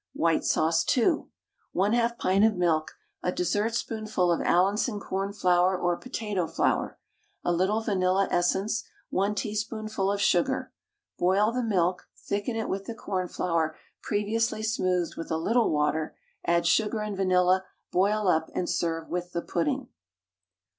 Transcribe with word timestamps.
WHITE 0.13 0.43
SAUCE 0.43 0.83
(2). 0.85 1.29
1/2 1.75 2.17
pint 2.17 2.43
of 2.43 2.55
milk, 2.57 2.93
a 3.21 3.31
dessertspoonful 3.31 4.31
of 4.31 4.41
Allinson 4.41 4.99
cornflour 4.99 5.77
or 5.77 5.95
potato 5.95 6.47
flour, 6.47 6.97
a 7.43 7.51
little 7.53 7.81
vanilla 7.81 8.27
essence, 8.31 8.83
1 9.11 9.35
teaspoonful 9.35 10.11
of 10.11 10.19
sugar. 10.19 10.73
Boil 11.19 11.51
the 11.51 11.61
milk, 11.61 12.07
thicken 12.17 12.55
it 12.55 12.67
with 12.67 12.85
the 12.85 12.95
cornflour 12.95 13.75
previously 14.01 14.63
smoothed 14.63 15.17
with 15.17 15.29
a 15.29 15.37
little 15.37 15.69
water, 15.69 16.17
add 16.45 16.65
sugar 16.65 17.01
and 17.01 17.15
vanilla, 17.15 17.63
boil 17.91 18.27
up, 18.27 18.49
and 18.55 18.67
serve 18.71 19.07
with 19.07 19.33
the 19.33 19.41
pudding. 19.43 19.87